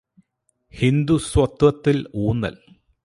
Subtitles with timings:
[0.73, 2.61] ഹിന്ദുസ്വത്വത്തില് ഊന്നല്